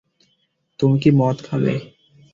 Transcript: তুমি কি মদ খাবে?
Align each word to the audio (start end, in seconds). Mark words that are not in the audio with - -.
তুমি 0.79 0.97
কি 1.03 1.09
মদ 1.19 1.37
খাবে? 1.47 1.73